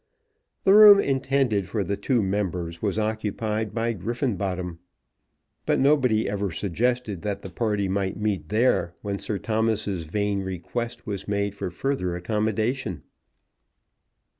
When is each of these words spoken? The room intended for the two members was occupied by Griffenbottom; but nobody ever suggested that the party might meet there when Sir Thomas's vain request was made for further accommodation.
The 0.63 0.73
room 0.73 0.99
intended 0.99 1.69
for 1.69 1.83
the 1.83 1.95
two 1.95 2.23
members 2.23 2.81
was 2.81 2.97
occupied 2.97 3.71
by 3.71 3.93
Griffenbottom; 3.93 4.79
but 5.67 5.79
nobody 5.79 6.27
ever 6.27 6.49
suggested 6.49 7.21
that 7.21 7.43
the 7.43 7.51
party 7.51 7.87
might 7.87 8.17
meet 8.17 8.49
there 8.49 8.95
when 9.03 9.19
Sir 9.19 9.37
Thomas's 9.37 10.05
vain 10.05 10.41
request 10.41 11.05
was 11.05 11.27
made 11.27 11.53
for 11.53 11.69
further 11.69 12.15
accommodation. 12.15 13.03